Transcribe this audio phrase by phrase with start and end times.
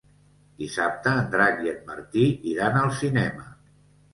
[0.61, 3.49] Dissabte en Drac i en Martí iran al cinema.